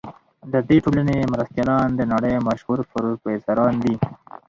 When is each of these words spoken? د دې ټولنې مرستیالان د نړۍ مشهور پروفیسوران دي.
د 0.51 0.53
دې 0.69 0.77
ټولنې 0.85 1.17
مرستیالان 1.33 1.87
د 1.95 2.01
نړۍ 2.13 2.33
مشهور 2.47 2.79
پروفیسوران 2.91 3.73
دي. 3.83 3.95